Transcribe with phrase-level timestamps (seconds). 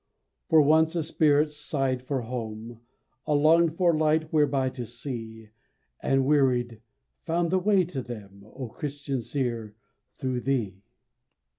[0.49, 2.79] For once a spirit "sighed for home,"
[3.27, 5.49] A "longed for light whereby to see,"
[6.01, 6.81] And "wearied,"
[7.23, 9.75] found the way to them, O Christian seer,
[10.17, 10.81] through thee!